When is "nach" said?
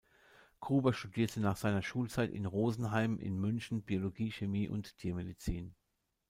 1.41-1.57